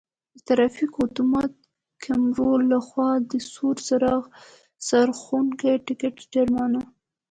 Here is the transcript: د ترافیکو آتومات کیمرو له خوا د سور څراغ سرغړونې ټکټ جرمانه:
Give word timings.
د 0.33 0.35
ترافیکو 0.47 0.99
آتومات 1.07 1.51
کیمرو 2.03 2.51
له 2.71 2.79
خوا 2.87 3.09
د 3.31 3.33
سور 3.51 3.77
څراغ 3.87 4.23
سرغړونې 4.87 5.71
ټکټ 5.85 6.15
جرمانه: 6.33 6.81